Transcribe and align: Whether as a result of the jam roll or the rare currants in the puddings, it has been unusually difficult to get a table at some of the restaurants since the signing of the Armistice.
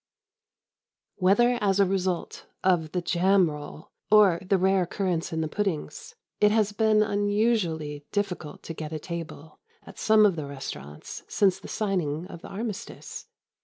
Whether 1.17 1.59
as 1.61 1.79
a 1.79 1.85
result 1.85 2.47
of 2.63 2.91
the 2.91 3.03
jam 3.03 3.51
roll 3.51 3.91
or 4.09 4.41
the 4.43 4.57
rare 4.57 4.87
currants 4.87 5.31
in 5.31 5.41
the 5.41 5.47
puddings, 5.47 6.15
it 6.39 6.49
has 6.49 6.71
been 6.71 7.03
unusually 7.03 8.07
difficult 8.11 8.63
to 8.63 8.73
get 8.73 8.91
a 8.91 8.97
table 8.97 9.59
at 9.85 9.99
some 9.99 10.25
of 10.25 10.35
the 10.37 10.47
restaurants 10.47 11.21
since 11.27 11.59
the 11.59 11.67
signing 11.67 12.25
of 12.29 12.41
the 12.41 12.47
Armistice. 12.47 13.27